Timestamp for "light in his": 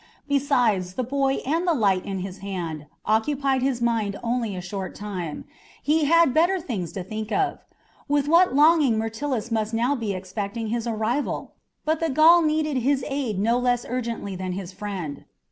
1.75-2.39